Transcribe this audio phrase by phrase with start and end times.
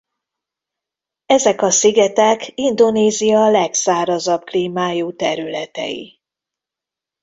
[1.25, 6.19] Ezek a szigetek Indonézia legszárazabb klímájú területei.